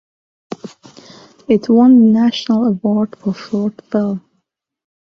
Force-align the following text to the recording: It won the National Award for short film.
It 1.47 1.69
won 1.69 1.99
the 1.99 2.19
National 2.21 2.65
Award 2.65 3.15
for 3.19 3.35
short 3.35 3.85
film. 3.91 4.27